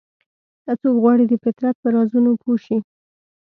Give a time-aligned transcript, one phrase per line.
[0.63, 2.77] که څوک غواړي د فطرت په رازونو پوه شي.